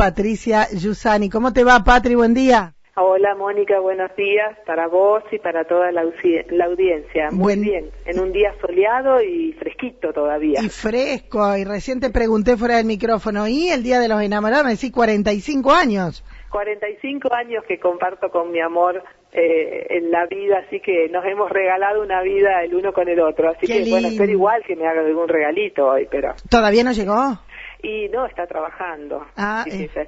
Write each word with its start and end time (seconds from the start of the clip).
Patricia 0.00 0.66
Yusani. 0.72 1.28
¿Cómo 1.28 1.52
te 1.52 1.62
va, 1.62 1.84
Patri? 1.84 2.14
Buen 2.14 2.32
día. 2.32 2.72
Hola, 2.96 3.34
Mónica, 3.34 3.80
buenos 3.80 4.10
días 4.16 4.56
para 4.64 4.88
vos 4.88 5.22
y 5.30 5.38
para 5.38 5.64
toda 5.64 5.92
la, 5.92 6.00
audiencia. 6.00 7.28
Muy 7.30 7.56
bien, 7.56 7.90
en 8.06 8.18
un 8.18 8.32
día 8.32 8.54
soleado 8.62 9.22
y 9.22 9.52
fresquito 9.52 10.10
todavía. 10.14 10.62
Y 10.62 10.70
fresco, 10.70 11.54
y 11.54 11.64
recién 11.64 12.00
te 12.00 12.08
pregunté 12.08 12.56
fuera 12.56 12.78
del 12.78 12.86
micrófono, 12.86 13.46
¿y 13.46 13.68
el 13.68 13.82
Día 13.82 14.00
de 14.00 14.08
los 14.08 14.22
Enamorados? 14.22 14.64
Me 14.64 14.70
decís 14.70 14.90
45 14.90 15.70
años. 15.70 16.24
45 16.50 17.34
años 17.34 17.62
que 17.68 17.78
comparto 17.78 18.30
con 18.30 18.50
mi 18.50 18.60
amor 18.60 19.02
eh, 19.32 19.86
en 19.90 20.10
la 20.10 20.24
vida, 20.26 20.64
así 20.66 20.80
que 20.80 21.10
nos 21.10 21.26
hemos 21.26 21.50
regalado 21.50 22.02
una 22.02 22.22
vida 22.22 22.64
el 22.64 22.74
uno 22.74 22.94
con 22.94 23.08
el 23.08 23.20
otro. 23.20 23.50
Así 23.50 23.66
que 23.66 23.88
bueno, 23.90 24.08
espero 24.08 24.32
igual 24.32 24.62
que 24.66 24.76
me 24.76 24.88
haga 24.88 25.02
algún 25.02 25.28
regalito 25.28 25.86
hoy, 25.86 26.08
pero... 26.10 26.34
¿Todavía 26.48 26.84
no 26.84 26.92
llegó? 26.92 27.38
Y 27.82 28.08
no, 28.08 28.26
está 28.26 28.46
trabajando. 28.46 29.26
Ah, 29.36 29.64
eh. 29.66 29.88
esa, 29.90 30.02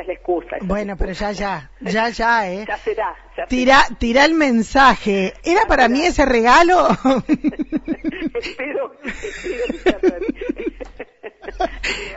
es, 0.00 0.06
la 0.06 0.12
excusa. 0.12 0.56
Bueno, 0.62 0.96
pero 0.96 1.12
ya, 1.12 1.32
ya, 1.32 1.70
ya, 1.80 2.08
ya, 2.08 2.50
¿eh? 2.50 2.64
ya 2.68 2.76
será. 2.78 3.14
Ya 3.36 3.46
tira, 3.46 3.78
tira 3.98 4.24
el 4.24 4.34
mensaje. 4.34 5.34
¿Era 5.44 5.62
para 5.66 5.88
mí 5.88 6.02
ese 6.02 6.24
regalo? 6.24 6.88
espero, 8.40 8.92
espero 9.04 9.98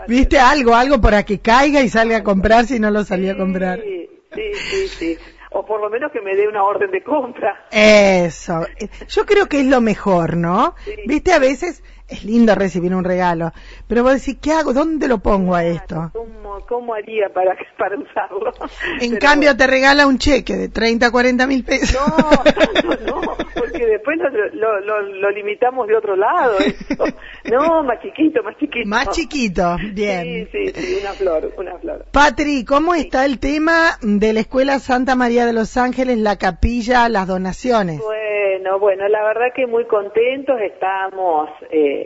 ¿Viste 0.07 0.39
algo, 0.39 0.75
algo 0.75 1.01
para 1.01 1.23
que 1.23 1.39
caiga 1.39 1.81
y 1.81 1.89
salga 1.89 2.17
a 2.17 2.23
comprar 2.23 2.65
si 2.65 2.79
no 2.79 2.91
lo 2.91 3.03
salía 3.03 3.33
a 3.33 3.37
comprar? 3.37 3.79
Sí, 3.81 4.09
sí, 4.53 4.87
sí. 4.87 5.17
O 5.51 5.65
por 5.65 5.79
lo 5.79 5.89
menos 5.89 6.11
que 6.11 6.19
me 6.19 6.35
dé 6.35 6.47
una 6.47 6.63
orden 6.63 6.89
de 6.91 7.03
compra. 7.03 7.67
Eso. 7.71 8.65
Yo 9.07 9.25
creo 9.25 9.47
que 9.47 9.59
es 9.59 9.65
lo 9.67 9.81
mejor, 9.81 10.35
¿no? 10.35 10.75
Viste, 11.05 11.31
a 11.31 11.39
veces 11.39 11.83
es 12.07 12.23
lindo 12.25 12.53
recibir 12.55 12.93
un 12.93 13.03
regalo, 13.03 13.51
pero 13.87 14.03
vos 14.03 14.13
decís, 14.13 14.37
¿qué 14.41 14.51
hago? 14.51 14.73
¿Dónde 14.73 15.07
lo 15.07 15.19
pongo 15.19 15.55
a 15.55 15.63
esto? 15.63 16.11
¿Cómo, 16.67 16.93
haría 16.93 17.29
para, 17.29 17.55
para 17.77 17.97
usarlo? 17.97 18.51
En 18.99 19.17
cambio, 19.17 19.55
te 19.55 19.67
regala 19.67 20.07
un 20.07 20.17
cheque 20.17 20.55
de 20.55 20.69
30, 20.69 21.11
40 21.11 21.47
mil 21.47 21.63
pesos. 21.63 21.99
No, 22.07 22.95
no, 23.05 23.21
porque 23.55 23.85
después 23.85 24.17
lo, 24.53 24.79
lo, 24.81 25.01
lo, 25.01 25.31
limitamos 25.31 25.87
de 25.87 25.95
otro 25.95 26.15
lado. 26.15 26.57
No, 27.51 27.83
más 27.83 28.01
chiquito, 28.01 28.41
más 28.43 28.57
chiquito. 28.57 28.87
Más 28.87 29.09
chiquito, 29.09 29.77
bien. 29.93 30.47
Sí, 30.51 30.71
sí, 30.73 30.81
sí, 30.81 30.97
una 31.01 31.13
flor, 31.13 31.53
una 31.57 31.77
flor. 31.77 32.05
Patri, 32.11 32.65
¿cómo 32.65 32.95
está 32.95 33.25
el 33.25 33.39
tema 33.39 33.97
de 34.01 34.33
la 34.33 34.39
Escuela 34.41 34.79
Santa 34.79 35.15
María 35.15 35.45
de 35.45 35.53
los 35.53 35.77
Ángeles, 35.77 36.17
la 36.17 36.37
capilla, 36.37 37.09
las 37.09 37.27
donaciones? 37.27 37.99
Bueno, 37.99 38.79
bueno, 38.79 39.07
la 39.07 39.23
verdad 39.23 39.47
que 39.55 39.67
muy 39.67 39.85
contentos 39.85 40.59
estamos. 40.61 41.49
Eh, 41.71 42.02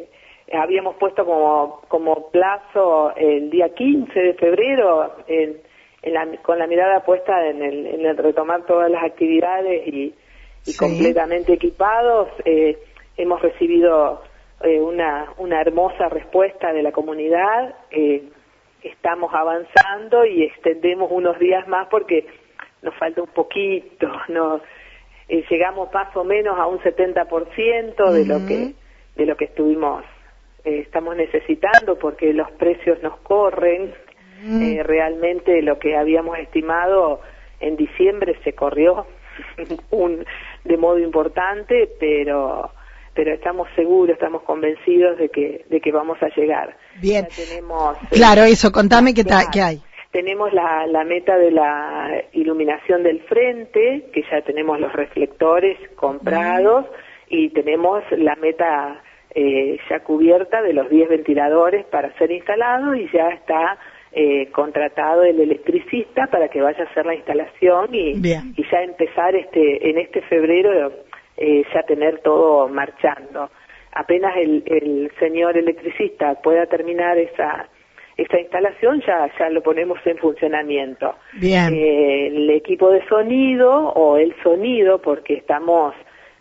habíamos 0.53 0.95
puesto 0.95 1.25
como, 1.25 1.81
como 1.87 2.29
plazo 2.29 3.13
el 3.15 3.49
día 3.49 3.69
15 3.73 4.19
de 4.19 4.33
febrero 4.35 5.15
en, 5.27 5.57
con 6.41 6.59
la 6.59 6.67
mirada 6.67 7.03
puesta 7.03 7.47
en 7.47 7.61
el, 7.61 8.17
retomar 8.17 8.65
todas 8.65 8.89
las 8.89 9.03
actividades 9.03 9.87
y, 9.87 10.13
completamente 10.77 11.53
equipados. 11.53 12.29
Eh, 12.43 12.77
hemos 13.15 13.41
recibido 13.41 14.21
eh, 14.61 14.81
una, 14.81 15.33
una 15.37 15.61
hermosa 15.61 16.09
respuesta 16.09 16.73
de 16.73 16.83
la 16.83 16.91
comunidad. 16.91 17.75
Eh, 17.91 18.23
estamos 18.83 19.33
avanzando 19.33 20.25
y 20.25 20.43
extendemos 20.43 21.09
unos 21.11 21.39
días 21.39 21.67
más 21.67 21.87
porque 21.89 22.27
nos 22.81 22.93
falta 22.95 23.21
un 23.21 23.29
poquito. 23.29 24.09
Nos, 24.29 24.61
llegamos 25.49 25.93
más 25.93 26.15
o 26.15 26.23
menos 26.23 26.57
a 26.57 26.67
un 26.67 26.79
70% 26.79 28.11
de 28.11 28.25
lo 28.25 28.45
que 28.47 28.73
de 29.17 29.25
lo 29.25 29.35
que 29.35 29.45
estuvimos 29.45 30.03
eh, 30.67 30.79
estamos 30.81 31.15
necesitando 31.15 31.97
porque 31.97 32.33
los 32.33 32.51
precios 32.51 33.01
nos 33.01 33.17
corren. 33.19 33.93
Mm. 34.43 34.61
Eh, 34.61 34.83
realmente 34.83 35.61
lo 35.61 35.79
que 35.79 35.95
habíamos 35.95 36.37
estimado 36.39 37.21
en 37.61 37.77
diciembre 37.77 38.37
se 38.43 38.51
corrió 38.51 39.07
un, 39.91 40.25
de 40.65 40.77
modo 40.77 40.99
importante, 40.99 41.89
pero 41.99 42.71
pero 43.13 43.33
estamos 43.33 43.67
seguros, 43.75 44.13
estamos 44.13 44.43
convencidos 44.43 45.17
de 45.17 45.29
que 45.29 45.63
de 45.69 45.79
que 45.79 45.91
vamos 45.91 46.21
a 46.21 46.27
llegar. 46.35 46.75
Bien. 47.01 47.25
tenemos, 47.33 47.95
eh, 48.03 48.07
claro, 48.11 48.43
eso, 48.43 48.69
contame 48.71 49.13
qué, 49.13 49.23
qué 49.23 49.61
hay. 49.61 49.81
Tenemos 50.11 50.51
la, 50.51 50.85
la 50.85 51.05
meta 51.05 51.37
de 51.37 51.51
la 51.51 52.23
iluminación 52.33 53.03
del 53.03 53.21
frente, 53.21 54.09
que 54.13 54.21
ya 54.29 54.41
tenemos 54.41 54.79
los 54.81 54.91
reflectores 54.91 55.77
comprados, 55.95 56.85
mm. 56.85 56.89
y 57.29 57.49
tenemos 57.51 58.03
la 58.11 58.35
meta 58.35 59.01
eh, 59.39 59.77
ya 59.87 59.99
cubierta 59.99 60.63
de 60.63 60.73
los 60.73 60.89
10 60.89 61.09
ventiladores 61.09 61.85
para 61.85 62.11
ser 62.17 62.31
instalados 62.31 62.97
y 62.97 63.07
ya 63.13 63.29
está 63.29 63.77
eh, 64.11 64.49
contratado 64.51 65.23
el 65.23 65.39
electricista 65.39 66.25
para 66.25 66.47
que 66.47 66.59
vaya 66.59 66.83
a 66.83 66.87
hacer 66.87 67.05
la 67.05 67.13
instalación 67.13 67.93
y, 67.93 68.13
y 68.13 68.65
ya 68.71 68.81
empezar 68.81 69.35
este 69.35 69.91
en 69.91 69.99
este 69.99 70.23
febrero 70.23 70.91
eh, 71.37 71.63
ya 71.71 71.83
tener 71.83 72.17
todo 72.21 72.67
marchando. 72.67 73.51
Apenas 73.91 74.35
el, 74.37 74.63
el 74.65 75.11
señor 75.19 75.55
electricista 75.55 76.33
pueda 76.41 76.65
terminar 76.65 77.19
esa 77.19 77.69
esa 78.17 78.39
instalación 78.39 79.03
ya 79.05 79.29
ya 79.37 79.51
lo 79.51 79.61
ponemos 79.61 79.99
en 80.05 80.17
funcionamiento. 80.17 81.13
Bien. 81.33 81.75
Eh, 81.75 82.27
el 82.29 82.49
equipo 82.49 82.89
de 82.89 83.05
sonido 83.07 83.71
o 83.71 84.17
el 84.17 84.33
sonido 84.41 84.99
porque 84.99 85.35
estamos 85.35 85.93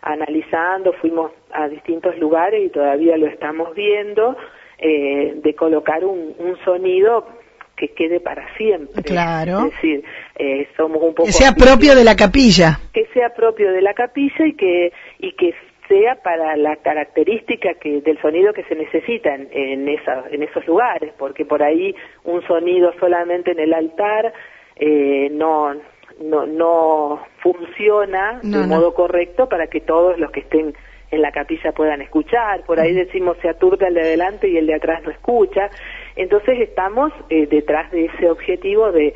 analizando, 0.07 0.93
fuimos 0.93 1.31
a 1.51 1.67
distintos 1.67 2.17
lugares 2.17 2.65
y 2.65 2.69
todavía 2.69 3.17
lo 3.17 3.27
estamos 3.27 3.75
viendo, 3.75 4.37
eh, 4.77 5.33
de 5.43 5.53
colocar 5.55 6.05
un, 6.05 6.35
sonido 6.63 7.27
que 7.75 7.89
quede 7.89 8.19
para 8.19 8.55
siempre. 8.55 9.03
Claro. 9.03 9.65
Es 9.65 9.71
decir, 9.73 10.03
eh, 10.37 10.67
somos 10.75 11.01
un 11.01 11.13
poco... 11.13 11.25
Que 11.25 11.31
sea 11.31 11.51
propio 11.53 11.95
de 11.95 12.03
la 12.03 12.15
capilla. 12.15 12.79
Que 12.93 13.05
sea 13.13 13.33
propio 13.33 13.71
de 13.71 13.81
la 13.81 13.93
capilla 13.93 14.45
y 14.45 14.53
que, 14.53 14.91
y 15.19 15.33
que 15.33 15.53
sea 15.87 16.15
para 16.15 16.55
la 16.57 16.75
característica 16.77 17.75
que, 17.75 18.01
del 18.01 18.19
sonido 18.21 18.53
que 18.53 18.63
se 18.63 18.75
necesita 18.75 19.33
en, 19.33 19.49
en, 19.51 19.87
en 19.87 20.43
esos 20.43 20.65
lugares, 20.65 21.13
porque 21.17 21.45
por 21.45 21.63
ahí 21.63 21.95
un 22.23 22.41
sonido 22.47 22.93
solamente 22.99 23.51
en 23.51 23.59
el 23.59 23.73
altar 23.73 24.33
eh, 24.75 25.29
no 25.31 25.73
no, 26.21 26.45
no 26.45 27.21
funciona 27.41 28.39
de 28.41 28.65
modo 28.67 28.93
correcto 28.93 29.47
para 29.47 29.67
que 29.67 29.81
todos 29.81 30.17
los 30.19 30.31
que 30.31 30.41
estén 30.41 30.73
en 31.11 31.21
la 31.21 31.31
capilla 31.31 31.71
puedan 31.71 32.01
escuchar. 32.01 32.63
Por 32.65 32.79
ahí 32.79 32.93
decimos 32.93 33.37
se 33.41 33.49
aturde 33.49 33.87
el 33.87 33.93
de 33.93 34.01
adelante 34.01 34.47
y 34.49 34.57
el 34.57 34.67
de 34.67 34.75
atrás 34.75 35.03
no 35.03 35.11
escucha. 35.11 35.69
Entonces 36.15 36.59
estamos 36.59 37.11
eh, 37.29 37.47
detrás 37.47 37.91
de 37.91 38.05
ese 38.05 38.29
objetivo 38.29 38.91
de, 38.91 39.13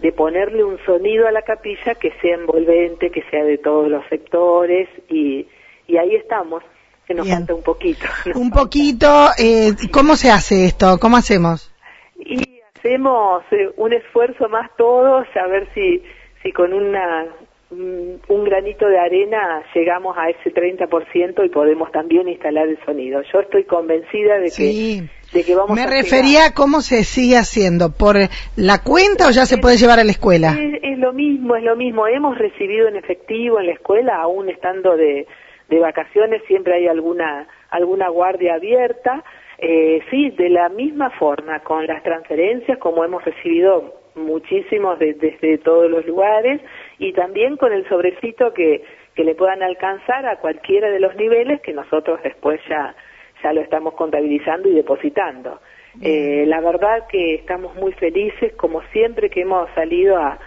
de 0.00 0.12
ponerle 0.12 0.64
un 0.64 0.78
sonido 0.84 1.26
a 1.26 1.32
la 1.32 1.42
capilla 1.42 1.94
que 1.94 2.12
sea 2.20 2.36
envolvente, 2.36 3.10
que 3.10 3.22
sea 3.30 3.44
de 3.44 3.58
todos 3.58 3.88
los 3.88 4.04
sectores 4.08 4.88
y, 5.08 5.46
y 5.86 5.96
ahí 5.96 6.14
estamos. 6.14 6.62
Que 7.06 7.14
nos 7.14 7.28
falta 7.28 7.52
un 7.52 7.64
poquito. 7.64 8.06
Un 8.36 8.50
poquito. 8.52 9.30
Eh, 9.36 9.72
¿Cómo 9.92 10.14
se 10.14 10.30
hace 10.30 10.66
esto? 10.66 10.98
¿Cómo 11.00 11.16
hacemos? 11.16 11.74
Y 12.16 12.60
hacemos 12.76 13.42
eh, 13.50 13.70
un 13.76 13.92
esfuerzo 13.92 14.48
más 14.48 14.70
todos 14.76 15.26
a 15.34 15.46
ver 15.48 15.68
si 15.74 16.00
si 16.42 16.52
con 16.52 16.72
una 16.72 17.26
un 17.72 18.44
granito 18.44 18.86
de 18.86 18.98
arena 18.98 19.62
llegamos 19.74 20.16
a 20.18 20.28
ese 20.28 20.52
30% 20.52 21.44
y 21.44 21.48
podemos 21.48 21.90
también 21.90 22.28
instalar 22.28 22.68
el 22.68 22.78
sonido. 22.84 23.22
Yo 23.32 23.40
estoy 23.40 23.64
convencida 23.64 24.38
de 24.38 24.50
que, 24.50 25.08
de 25.32 25.44
que 25.44 25.54
vamos 25.54 25.74
Me 25.74 25.86
refería 25.86 26.46
a 26.46 26.54
cómo 26.54 26.82
se 26.82 27.04
sigue 27.04 27.36
haciendo, 27.36 27.92
¿por 27.92 28.16
la 28.56 28.82
cuenta 28.82 29.28
o 29.28 29.30
ya 29.30 29.46
se 29.46 29.58
puede 29.58 29.76
llevar 29.76 30.00
a 30.00 30.04
la 30.04 30.10
escuela? 30.10 30.54
Es, 30.82 30.98
lo 30.98 31.12
mismo, 31.12 31.56
es 31.56 31.64
lo 31.64 31.74
mismo. 31.74 32.06
Hemos 32.06 32.38
recibido 32.38 32.88
en 32.88 32.96
efectivo 32.96 33.58
en 33.58 33.66
la 33.66 33.72
escuela, 33.72 34.20
aún 34.20 34.48
estando 34.48 34.96
de, 34.96 35.26
de 35.68 35.78
vacaciones, 35.80 36.42
siempre 36.46 36.74
hay 36.74 36.86
alguna, 36.86 37.48
alguna 37.70 38.08
guardia 38.08 38.54
abierta. 38.54 39.24
Eh, 39.58 40.00
sí, 40.10 40.30
de 40.30 40.50
la 40.50 40.68
misma 40.68 41.10
forma, 41.18 41.60
con 41.60 41.86
las 41.86 42.02
transferencias, 42.02 42.78
como 42.78 43.04
hemos 43.04 43.24
recibido 43.24 44.01
muchísimos 44.14 44.98
desde 44.98 45.58
todos 45.58 45.90
los 45.90 46.06
lugares 46.06 46.60
y 46.98 47.12
también 47.12 47.56
con 47.56 47.72
el 47.72 47.88
sobrecito 47.88 48.52
que, 48.52 48.84
que 49.14 49.24
le 49.24 49.34
puedan 49.34 49.62
alcanzar 49.62 50.26
a 50.26 50.36
cualquiera 50.36 50.90
de 50.90 51.00
los 51.00 51.14
niveles 51.16 51.60
que 51.60 51.72
nosotros 51.72 52.20
después 52.22 52.60
ya, 52.68 52.94
ya 53.42 53.52
lo 53.52 53.60
estamos 53.60 53.94
contabilizando 53.94 54.68
y 54.68 54.74
depositando. 54.74 55.60
Eh, 56.00 56.44
la 56.46 56.60
verdad 56.60 57.06
que 57.08 57.34
estamos 57.34 57.74
muy 57.74 57.92
felices, 57.92 58.54
como 58.54 58.82
siempre 58.92 59.28
que 59.28 59.42
hemos 59.42 59.68
salido 59.74 60.16
a, 60.16 60.38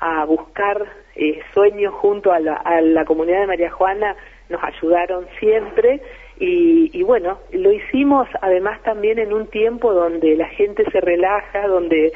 a 0.00 0.24
buscar 0.24 0.84
eh, 1.14 1.40
sueños 1.54 1.94
junto 1.94 2.32
a 2.32 2.40
la, 2.40 2.54
a 2.54 2.80
la 2.80 3.04
comunidad 3.04 3.40
de 3.40 3.46
María 3.46 3.70
Juana, 3.70 4.16
nos 4.48 4.62
ayudaron 4.62 5.26
siempre 5.38 6.00
y, 6.40 6.90
y, 6.98 7.02
bueno, 7.02 7.38
lo 7.52 7.72
hicimos 7.72 8.28
además 8.40 8.82
también 8.82 9.18
en 9.18 9.32
un 9.32 9.48
tiempo 9.48 9.92
donde 9.92 10.36
la 10.36 10.48
gente 10.48 10.84
se 10.90 11.00
relaja, 11.00 11.66
donde 11.66 12.12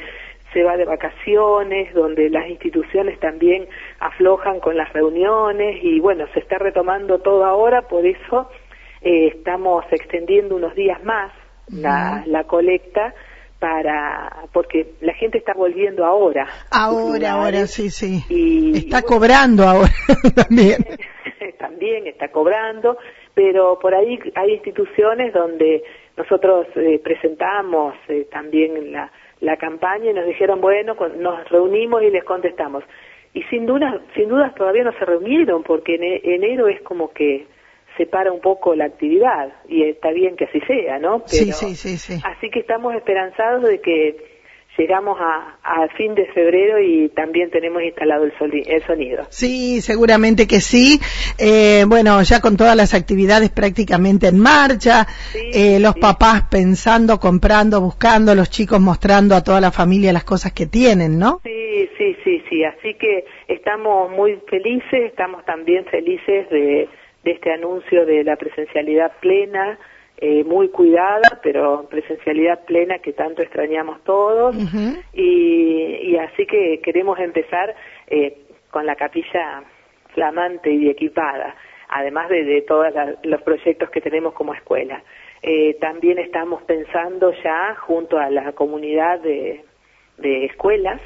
se 0.53 0.63
va 0.63 0.77
de 0.77 0.85
vacaciones, 0.85 1.93
donde 1.93 2.29
las 2.29 2.47
instituciones 2.47 3.19
también 3.19 3.67
aflojan 3.99 4.59
con 4.59 4.77
las 4.77 4.91
reuniones 4.93 5.83
y 5.83 5.99
bueno, 5.99 6.25
se 6.33 6.39
está 6.39 6.57
retomando 6.57 7.19
todo 7.19 7.43
ahora, 7.43 7.83
por 7.83 8.05
eso 8.05 8.49
eh, 9.01 9.27
estamos 9.35 9.83
extendiendo 9.91 10.55
unos 10.55 10.75
días 10.75 11.03
más 11.03 11.31
la, 11.67 12.23
la 12.27 12.43
colecta 12.45 13.13
para 13.59 14.47
porque 14.51 14.95
la 14.99 15.13
gente 15.13 15.37
está 15.37 15.53
volviendo 15.53 16.05
ahora. 16.05 16.47
Ahora, 16.69 17.31
ahora, 17.31 17.65
sí, 17.67 17.89
sí. 17.89 18.21
Y, 18.29 18.77
está 18.77 19.01
cobrando 19.01 19.63
ahora 19.63 19.89
también. 20.35 20.85
también 21.57 22.07
está 22.07 22.27
cobrando, 22.29 22.97
pero 23.33 23.79
por 23.79 23.95
ahí 23.95 24.19
hay 24.35 24.51
instituciones 24.51 25.33
donde 25.33 25.81
nosotros 26.17 26.67
eh, 26.75 26.99
presentamos 27.01 27.95
eh, 28.09 28.27
también 28.29 28.91
la, 28.91 29.09
la 29.43 29.57
campaña 29.57 30.09
y 30.09 30.13
nos 30.13 30.25
dijeron, 30.25 30.61
bueno, 30.61 30.95
nos 31.17 31.49
reunimos 31.49 32.01
y 32.01 32.09
les 32.09 32.23
contestamos. 32.23 32.83
Y 33.33 33.43
sin 33.43 33.65
duda, 33.65 33.99
sin 34.15 34.29
dudas 34.29 34.55
todavía 34.55 34.83
no 34.83 34.93
se 34.93 35.05
reunieron 35.05 35.63
porque 35.63 35.95
en 35.95 36.03
e, 36.03 36.21
enero 36.35 36.67
es 36.67 36.81
como 36.81 37.11
que 37.11 37.45
se 37.97 38.05
para 38.05 38.31
un 38.31 38.39
poco 38.39 38.73
la 38.73 38.85
actividad 38.85 39.53
y 39.67 39.83
está 39.83 40.11
bien 40.11 40.35
que 40.35 40.45
así 40.45 40.59
sea, 40.61 40.97
¿no? 40.97 41.23
sí, 41.25 41.51
sí, 41.51 41.75
sí, 41.75 41.97
sí. 41.97 42.21
Así 42.23 42.49
que 42.49 42.59
estamos 42.59 42.95
esperanzados 42.95 43.63
de 43.63 43.81
que 43.81 44.32
llegamos 44.77 45.17
a, 45.19 45.87
fin 45.97 46.15
de 46.15 46.25
febrero 46.27 46.79
y 46.79 47.09
también 47.09 47.51
tenemos 47.51 47.83
instalado 47.83 48.23
el, 48.23 48.33
sonido. 48.85 49.23
Sí, 49.29 49.81
seguramente 49.81 50.47
que 50.47 50.59
sí. 50.59 50.99
Eh, 51.37 51.85
bueno, 51.87 52.21
ya 52.23 52.41
con 52.41 52.57
todas 52.57 52.75
las 52.75 52.93
actividades 52.93 53.49
prácticamente 53.49 54.27
en 54.27 54.39
marcha, 54.39 55.05
eh, 55.53 55.79
los 55.79 55.95
papás 55.95 56.43
pensando, 56.49 57.19
comprando, 57.19 57.81
buscando, 57.81 58.33
los 58.33 58.49
chicos 58.49 58.79
mostrando 58.79 59.35
a 59.35 59.43
toda 59.43 59.61
la 59.61 59.71
familia 59.71 60.13
las 60.13 60.23
cosas 60.23 60.53
que 60.53 60.65
tienen, 60.65 61.19
¿no? 61.19 61.41
Sí, 61.43 61.89
sí, 61.97 62.15
sí, 62.23 62.43
sí. 62.49 62.63
Así 62.63 62.95
que 62.95 63.25
estamos 63.47 64.09
muy 64.11 64.39
felices, 64.49 65.05
estamos 65.05 65.45
también 65.45 65.85
felices 65.85 66.49
de 66.49 66.87
de 67.23 67.31
este 67.31 67.51
anuncio 67.51 68.05
de 68.05 68.23
la 68.23 68.35
presencialidad 68.35 69.13
plena, 69.19 69.79
eh, 70.17 70.43
muy 70.43 70.69
cuidada, 70.69 71.39
pero 71.41 71.87
presencialidad 71.89 72.65
plena 72.65 72.99
que 72.99 73.13
tanto 73.13 73.41
extrañamos 73.41 74.03
todos. 74.03 74.55
y, 75.13 76.15
así 76.17 76.45
que 76.45 76.79
queremos 76.81 77.19
empezar 77.19 77.75
eh, 78.07 78.37
con 78.69 78.85
la 78.85 78.95
capilla 78.95 79.63
flamante 80.13 80.71
y 80.71 80.89
equipada, 80.89 81.55
además 81.89 82.29
de, 82.29 82.61
todos 82.67 82.93
los 83.23 83.41
proyectos 83.41 83.89
que 83.89 84.01
tenemos 84.01 84.33
como 84.33 84.53
escuela. 84.53 85.03
Eh, 85.41 85.75
también 85.81 86.19
estamos 86.19 86.61
pensando 86.63 87.33
ya 87.43 87.75
junto 87.75 88.17
a 88.17 88.29
la 88.29 88.53
comunidad 88.53 89.19
de, 89.19 89.65
escuelas 90.45 91.01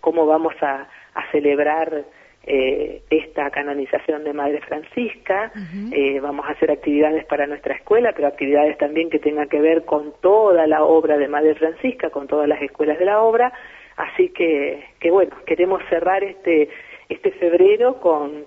cómo 0.00 0.26
vamos 0.26 0.54
a, 0.60 0.88
a 1.14 1.30
celebrar 1.30 2.04
eh, 2.46 3.02
esta 3.10 3.50
canonización 3.50 4.22
de 4.22 4.32
Madre 4.32 4.60
Francisca. 4.60 5.50
eh, 5.92 6.20
vamos 6.20 6.46
a 6.46 6.52
hacer 6.52 6.70
actividades 6.70 7.24
para 7.26 7.46
nuestra 7.46 7.74
escuela, 7.74 8.12
pero 8.14 8.28
actividades 8.28 8.78
también 8.78 9.10
que 9.10 9.18
tengan 9.18 9.48
que 9.48 9.60
ver 9.60 9.84
con 9.84 10.12
toda 10.20 10.66
la 10.66 10.84
obra 10.84 11.18
de 11.18 11.26
Madre 11.26 11.56
Francisca, 11.56 12.10
con 12.10 12.28
todas 12.28 12.48
las 12.48 12.62
escuelas 12.62 12.98
de 12.98 13.04
la 13.04 13.20
obra. 13.20 13.52
Así 13.96 14.28
que, 14.28 14.84
que 15.00 15.10
bueno, 15.10 15.34
queremos 15.46 15.82
cerrar 15.88 16.22
este, 16.22 16.68
este 17.08 17.32
febrero 17.32 18.00
con... 18.00 18.44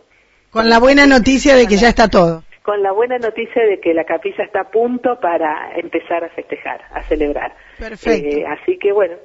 Con 0.51 0.69
la 0.69 0.79
buena 0.79 1.05
noticia 1.05 1.55
de 1.55 1.67
que 1.67 1.75
ya 1.75 1.89
está 1.89 2.07
todo. 2.07 2.43
Con 2.63 2.81
la 2.81 2.91
buena 2.91 3.17
noticia 3.17 3.63
de 3.65 3.79
que 3.79 3.93
la 3.93 4.05
capilla 4.05 4.43
está 4.43 4.61
a 4.61 4.69
punto 4.69 5.19
para 5.19 5.71
empezar 5.75 6.23
a 6.23 6.29
festejar, 6.29 6.81
a 6.91 7.03
celebrar. 7.03 7.53
Perfecto. 7.77 8.27
Eh, 8.27 8.45
así 8.47 8.77
que 8.77 8.91
bueno, 8.91 9.15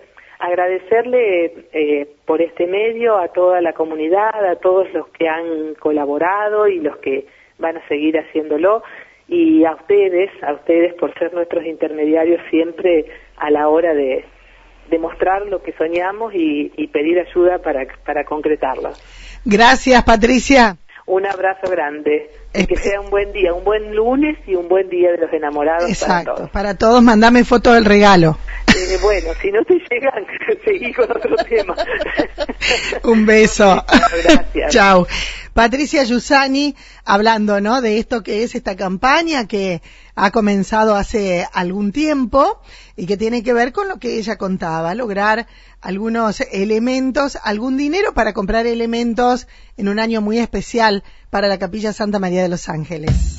agradecerle 0.47 1.67
eh, 1.73 2.09
por 2.27 2.41
este 2.43 2.67
medio 2.67 3.19
a 3.19 3.29
toda 3.29 3.61
la 3.61 3.73
comunidad, 3.73 4.45
a 4.45 4.57
todos 4.57 4.93
los 4.93 5.09
que 5.09 5.29
han 5.29 5.75
colaborado 5.75 6.69
y 6.69 6.81
los 6.81 6.97
que 6.99 7.27
van 7.59 7.77
a 7.77 7.89
seguir 7.89 8.19
haciéndolo 8.19 8.83
y 9.29 9.65
a 9.65 9.73
ustedes, 9.73 10.31
a 10.43 10.53
ustedes 10.53 10.95
por 10.95 11.13
ser 11.19 11.33
nuestros 11.33 11.65
intermediarios 11.65 12.41
siempre 12.51 13.07
a 13.37 13.51
la 13.51 13.69
hora 13.69 13.95
de, 13.95 14.25
demostrar 14.91 15.47
lo 15.47 15.63
que 15.63 15.73
soñamos 15.73 16.35
y, 16.35 16.73
y 16.77 16.89
pedir 16.89 17.19
ayuda 17.19 17.59
para, 17.59 17.87
para 18.05 18.25
concretarlo. 18.25 18.91
Gracias, 19.45 20.03
Patricia. 20.05 20.77
Un 21.07 21.27
abrazo 21.27 21.71
grande. 21.71 22.31
Que 22.53 22.77
sea 22.77 23.01
un 23.01 23.11
buen 23.11 23.33
día, 23.33 23.53
un 23.53 23.65
buen 23.65 23.95
lunes 23.95 24.39
y 24.47 24.55
un 24.55 24.69
buen 24.69 24.89
día 24.89 25.11
de 25.11 25.19
los 25.19 25.33
enamorados 25.33 25.91
Exacto, 25.91 26.25
para 26.25 26.37
todos. 26.37 26.51
Para 26.51 26.75
todos, 26.77 27.03
mandame 27.03 27.45
foto 27.45 27.73
del 27.73 27.85
regalo. 27.85 28.39
Eh, 28.95 28.99
bueno, 29.03 29.31
si 29.41 29.51
no 29.51 29.65
te 29.65 29.75
llegan, 29.91 30.25
seguí 30.65 30.93
con 30.93 31.11
otro 31.11 31.35
tema. 31.49 31.75
un 33.05 33.27
beso. 33.27 33.85
Gracias. 34.23 34.73
Chao. 34.73 35.07
Patricia 35.53 36.05
Yusani, 36.05 36.77
hablando, 37.05 37.61
¿no? 37.61 37.81
De 37.81 37.99
esto 37.99 38.23
que 38.23 38.43
es 38.43 38.55
esta 38.55 38.77
campaña 38.77 39.47
que 39.47 39.83
ha 40.15 40.31
comenzado 40.31 40.95
hace 40.95 41.47
algún 41.53 41.93
tiempo 41.93 42.61
y 42.97 43.07
que 43.07 43.17
tiene 43.17 43.43
que 43.43 43.53
ver 43.53 43.73
con 43.73 43.89
lo 43.89 43.99
que 43.99 44.19
ella 44.19 44.37
contaba, 44.37 44.95
lograr 44.95 45.47
algunos 45.81 46.41
elementos, 46.41 47.39
algún 47.43 47.77
dinero 47.77 48.15
para 48.15 48.33
comprar 48.33 48.67
elementos 48.67 49.49
en 49.77 49.89
un 49.89 49.99
año 49.99 50.21
muy 50.21 50.39
especial 50.39 51.03
para 51.31 51.49
la 51.49 51.59
Capilla 51.59 51.93
Santa 51.93 52.19
María 52.19 52.43
de 52.43 52.49
los 52.49 52.69
Ángeles. 52.69 53.39